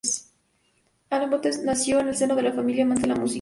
Alan 1.11 1.29
Bates 1.29 1.59
nació 1.63 1.99
en 1.99 2.07
el 2.07 2.15
seno 2.15 2.33
de 2.35 2.41
una 2.41 2.53
familia 2.53 2.85
amante 2.85 3.01
de 3.03 3.07
la 3.09 3.15
música. 3.17 3.29